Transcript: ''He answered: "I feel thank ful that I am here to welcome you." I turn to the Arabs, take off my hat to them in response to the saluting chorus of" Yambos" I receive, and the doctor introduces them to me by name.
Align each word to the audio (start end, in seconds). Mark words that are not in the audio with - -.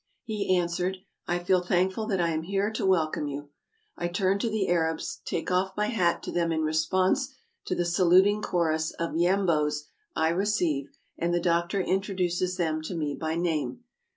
''He 0.23 0.57
answered: 0.57 0.97
"I 1.27 1.37
feel 1.37 1.61
thank 1.61 1.93
ful 1.93 2.07
that 2.07 2.19
I 2.19 2.29
am 2.29 2.41
here 2.41 2.71
to 2.71 2.87
welcome 2.87 3.27
you." 3.27 3.51
I 3.95 4.07
turn 4.07 4.39
to 4.39 4.49
the 4.49 4.67
Arabs, 4.67 5.21
take 5.25 5.51
off 5.51 5.77
my 5.77 5.89
hat 5.89 6.23
to 6.23 6.31
them 6.31 6.51
in 6.51 6.63
response 6.63 7.31
to 7.65 7.75
the 7.75 7.85
saluting 7.85 8.41
chorus 8.41 8.89
of" 8.93 9.13
Yambos" 9.21 9.83
I 10.15 10.29
receive, 10.29 10.89
and 11.19 11.35
the 11.35 11.39
doctor 11.39 11.79
introduces 11.81 12.57
them 12.57 12.81
to 12.81 12.95
me 12.95 13.13
by 13.13 13.35
name. 13.35 13.83